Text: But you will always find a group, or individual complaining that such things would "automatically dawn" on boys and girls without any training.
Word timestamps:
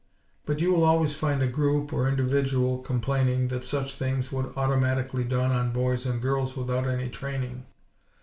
But 0.47 0.59
you 0.61 0.71
will 0.73 0.83
always 0.83 1.13
find 1.13 1.43
a 1.43 1.47
group, 1.47 1.93
or 1.93 2.07
individual 2.09 2.79
complaining 2.79 3.49
that 3.49 3.63
such 3.63 3.93
things 3.93 4.31
would 4.31 4.51
"automatically 4.57 5.23
dawn" 5.23 5.51
on 5.51 5.71
boys 5.71 6.07
and 6.07 6.19
girls 6.19 6.57
without 6.57 6.87
any 6.87 7.07
training. 7.07 7.67